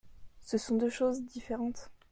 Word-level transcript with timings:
Ce 0.41 0.57
sont 0.57 0.77
deux 0.77 0.89
choses 0.89 1.21
différentes. 1.23 1.91